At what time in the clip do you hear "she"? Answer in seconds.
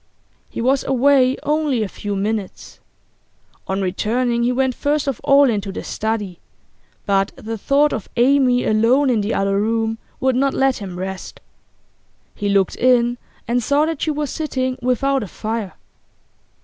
14.01-14.09